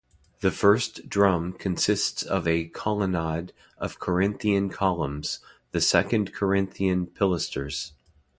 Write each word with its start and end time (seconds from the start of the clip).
The 0.39 0.49
first 0.49 1.07
drum 1.09 1.53
consists 1.53 2.23
of 2.23 2.47
a 2.47 2.65
colonnade 2.65 3.53
of 3.77 3.99
Corinthian 3.99 4.69
columns; 4.69 5.37
the 5.73 5.79
second, 5.79 6.33
Corinthian 6.33 7.05
pilasters. 7.05 7.91